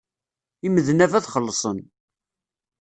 Imednab 0.65 1.11
ad 1.13 1.25
xellṣen. 1.33 1.79